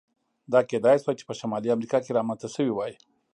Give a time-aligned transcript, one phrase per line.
[0.53, 2.93] دا کېدای شوای چې په شمالي امریکا کې رامنځته شوی وای.